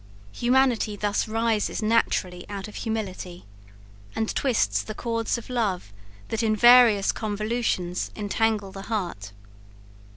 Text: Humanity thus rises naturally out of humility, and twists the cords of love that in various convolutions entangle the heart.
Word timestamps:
Humanity 0.31 0.95
thus 0.95 1.27
rises 1.27 1.83
naturally 1.83 2.43
out 2.49 2.67
of 2.67 2.73
humility, 2.73 3.45
and 4.15 4.33
twists 4.33 4.81
the 4.81 4.95
cords 4.95 5.37
of 5.37 5.47
love 5.47 5.93
that 6.29 6.41
in 6.41 6.55
various 6.55 7.11
convolutions 7.11 8.09
entangle 8.15 8.71
the 8.71 8.81
heart. 8.89 9.31